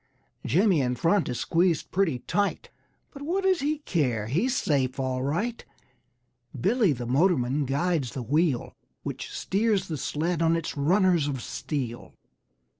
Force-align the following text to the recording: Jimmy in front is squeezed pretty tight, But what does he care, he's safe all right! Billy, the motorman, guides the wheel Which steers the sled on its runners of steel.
Jimmy 0.43 0.81
in 0.81 0.95
front 0.95 1.29
is 1.29 1.39
squeezed 1.39 1.91
pretty 1.91 2.17
tight, 2.17 2.71
But 3.11 3.21
what 3.21 3.43
does 3.43 3.59
he 3.59 3.77
care, 3.77 4.25
he's 4.25 4.55
safe 4.57 4.99
all 4.99 5.21
right! 5.21 5.63
Billy, 6.59 6.91
the 6.91 7.05
motorman, 7.05 7.65
guides 7.65 8.13
the 8.15 8.23
wheel 8.23 8.73
Which 9.03 9.31
steers 9.31 9.89
the 9.89 9.97
sled 9.97 10.41
on 10.41 10.55
its 10.55 10.75
runners 10.75 11.27
of 11.27 11.39
steel. 11.39 12.15